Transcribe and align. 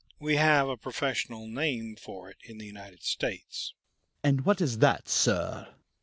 We 0.19 0.37
have 0.37 0.67
a 0.67 0.77
professional 0.77 1.45
name 1.45 1.95
for 1.95 2.27
it 2.31 2.37
in 2.43 2.57
the 2.57 2.65
United 2.65 3.03
States." 3.03 3.75
"And 4.23 4.43
what 4.45 4.59
is 4.59 4.79
that, 4.79 5.07
sir?" 5.07 5.75